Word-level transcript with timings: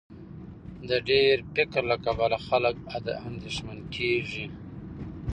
د 0.89 0.91
ډېر 1.09 1.35
فکر 1.55 1.81
له 1.91 1.97
کبله 2.05 2.37
خلک 2.47 2.75
اندېښمن 3.29 3.79
کېږي. 3.95 4.45